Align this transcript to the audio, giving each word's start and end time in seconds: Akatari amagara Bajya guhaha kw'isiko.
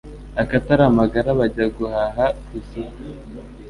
Akatari 0.41 0.83
amagara 0.89 1.29
Bajya 1.39 1.65
guhaha 1.77 2.25
kw'isiko. 2.43 2.99